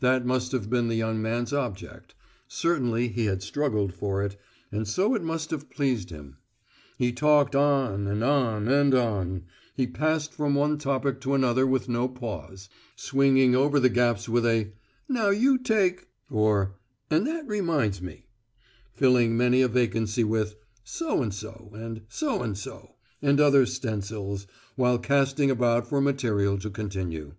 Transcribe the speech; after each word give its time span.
That 0.00 0.26
must 0.26 0.52
have 0.52 0.68
been 0.68 0.88
the 0.88 0.94
young 0.94 1.22
man's 1.22 1.54
object; 1.54 2.14
certainly 2.46 3.08
he 3.08 3.24
had 3.24 3.42
struggled 3.42 3.94
for 3.94 4.22
it; 4.22 4.36
and 4.70 4.86
so 4.86 5.14
it 5.14 5.22
must 5.22 5.50
have 5.52 5.70
pleased 5.70 6.10
him. 6.10 6.36
He 6.98 7.12
talked 7.12 7.56
on 7.56 8.06
and 8.06 8.22
on 8.22 8.68
and 8.68 8.94
on; 8.94 9.44
he 9.74 9.86
passed 9.86 10.34
from 10.34 10.54
one 10.54 10.76
topic 10.76 11.18
to 11.22 11.32
another 11.32 11.66
with 11.66 11.88
no 11.88 12.08
pause; 12.08 12.68
swinging 12.94 13.56
over 13.56 13.80
the 13.80 13.88
gaps 13.88 14.28
with 14.28 14.44
a 14.44 14.70
"Now 15.08 15.30
you 15.30 15.56
take," 15.56 16.08
or, 16.28 16.74
"And 17.10 17.26
that 17.26 17.46
reminds 17.46 18.02
me," 18.02 18.26
filling 18.92 19.34
many 19.34 19.62
a 19.62 19.68
vacancy 19.68 20.24
with 20.24 20.56
"So 20.84 21.22
and 21.22 21.32
so 21.32 21.70
and 21.72 22.02
so 22.10 22.42
and 22.42 22.58
so," 22.58 22.96
and 23.22 23.40
other 23.40 23.64
stencils, 23.64 24.46
while 24.76 24.98
casting 24.98 25.50
about 25.50 25.88
for 25.88 26.02
material 26.02 26.58
to 26.58 26.68
continue. 26.68 27.32